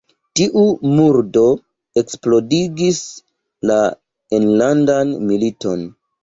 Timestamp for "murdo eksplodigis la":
0.99-3.77